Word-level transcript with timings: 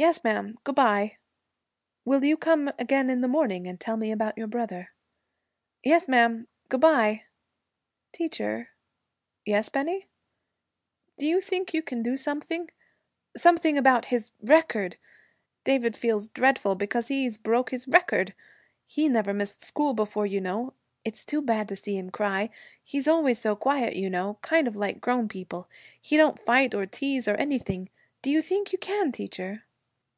'Yes, 0.00 0.24
ma'am. 0.24 0.56
Good 0.64 0.76
bye.' 0.76 1.18
'Will 2.06 2.24
you 2.24 2.38
come 2.38 2.72
again 2.78 3.10
in 3.10 3.20
the 3.20 3.28
morning 3.28 3.66
and 3.66 3.78
tell 3.78 3.98
me 3.98 4.10
about 4.10 4.38
your 4.38 4.46
brother?' 4.46 4.92
'Yes, 5.84 6.08
ma'am. 6.08 6.48
Good 6.70 6.80
bye. 6.80 7.24
Teacher.' 8.10 8.70
'Yes, 9.44 9.68
Bennie?' 9.68 10.06
'Do 11.18 11.26
you 11.26 11.38
think 11.38 11.74
you 11.74 11.82
can 11.82 12.02
do 12.02 12.16
something 12.16 12.70
something 13.36 13.76
about 13.76 14.06
his 14.06 14.32
record? 14.40 14.96
David 15.64 15.94
feels 15.98 16.30
dreadful 16.30 16.74
because 16.76 17.08
he's 17.08 17.36
broke 17.36 17.68
his 17.68 17.86
record. 17.86 18.32
He 18.86 19.06
never 19.06 19.34
missed 19.34 19.66
school 19.66 19.92
before, 19.92 20.24
you 20.24 20.40
know. 20.40 20.72
It's 21.04 21.20
it's 21.20 21.24
too 21.26 21.42
bad 21.42 21.68
to 21.68 21.76
see 21.76 21.98
him 21.98 22.08
cry. 22.08 22.48
He's 22.82 23.06
always 23.06 23.38
so 23.38 23.54
quiet, 23.54 23.96
you 23.96 24.08
know, 24.08 24.38
kind 24.40 24.66
of 24.66 24.76
like 24.76 24.98
grown 25.02 25.28
people. 25.28 25.68
He 26.00 26.16
don't 26.16 26.38
fight 26.38 26.74
or 26.74 26.86
tease 26.86 27.28
or 27.28 27.34
anything. 27.34 27.90
Do 28.22 28.30
you 28.30 28.40
think 28.40 28.72
you 28.72 28.78
can, 28.78 29.12
teacher?' 29.12 29.64